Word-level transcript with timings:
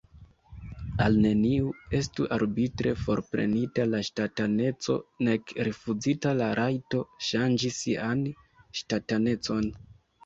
Al 1.07 1.17
neniu 1.25 1.67
estu 1.97 2.25
arbitre 2.37 2.93
forprenita 3.03 3.85
la 3.91 4.01
ŝtataneco, 4.09 4.95
nek 5.29 5.55
rifuzita 5.71 6.35
la 6.41 6.49
rajto 6.61 7.05
ŝanĝi 7.29 7.73
sian 7.81 8.29
ŝtatanecon. 8.81 9.75